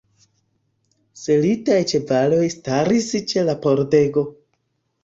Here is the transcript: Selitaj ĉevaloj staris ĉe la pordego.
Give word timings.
Selitaj 1.25 1.77
ĉevaloj 1.93 2.43
staris 2.57 3.13
ĉe 3.35 3.47
la 3.53 3.57
pordego. 3.69 4.27